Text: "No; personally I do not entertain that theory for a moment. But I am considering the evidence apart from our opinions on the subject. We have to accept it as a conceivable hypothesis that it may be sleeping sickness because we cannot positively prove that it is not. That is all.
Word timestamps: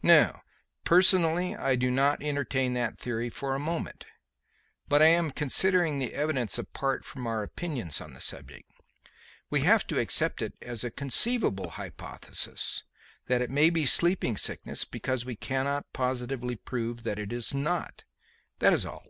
"No; 0.00 0.40
personally 0.84 1.56
I 1.56 1.74
do 1.74 1.90
not 1.90 2.22
entertain 2.22 2.74
that 2.74 3.00
theory 3.00 3.28
for 3.28 3.56
a 3.56 3.58
moment. 3.58 4.04
But 4.86 5.02
I 5.02 5.06
am 5.06 5.32
considering 5.32 5.98
the 5.98 6.14
evidence 6.14 6.56
apart 6.56 7.04
from 7.04 7.26
our 7.26 7.42
opinions 7.42 8.00
on 8.00 8.12
the 8.14 8.20
subject. 8.20 8.70
We 9.50 9.62
have 9.62 9.84
to 9.88 9.98
accept 9.98 10.40
it 10.40 10.54
as 10.62 10.84
a 10.84 10.92
conceivable 10.92 11.70
hypothesis 11.70 12.84
that 13.26 13.42
it 13.42 13.50
may 13.50 13.70
be 13.70 13.84
sleeping 13.84 14.36
sickness 14.36 14.84
because 14.84 15.24
we 15.24 15.34
cannot 15.34 15.92
positively 15.92 16.54
prove 16.54 17.02
that 17.02 17.18
it 17.18 17.32
is 17.32 17.52
not. 17.52 18.04
That 18.60 18.72
is 18.72 18.86
all. 18.86 19.06